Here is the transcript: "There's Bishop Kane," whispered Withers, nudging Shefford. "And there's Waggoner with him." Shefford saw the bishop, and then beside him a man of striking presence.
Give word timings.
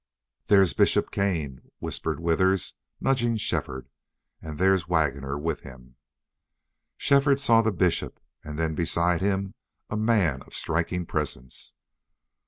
"There's 0.47 0.73
Bishop 0.73 1.11
Kane," 1.11 1.61
whispered 1.77 2.19
Withers, 2.19 2.73
nudging 2.99 3.37
Shefford. 3.37 3.87
"And 4.41 4.57
there's 4.57 4.87
Waggoner 4.87 5.37
with 5.37 5.59
him." 5.59 5.95
Shefford 6.97 7.39
saw 7.39 7.61
the 7.61 7.71
bishop, 7.71 8.19
and 8.43 8.57
then 8.57 8.73
beside 8.73 9.21
him 9.21 9.53
a 9.91 9.97
man 9.97 10.41
of 10.41 10.55
striking 10.55 11.05
presence. 11.05 11.73